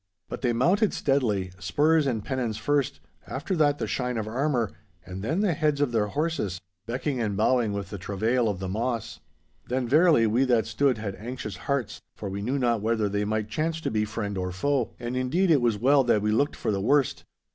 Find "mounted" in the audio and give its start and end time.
0.51-0.95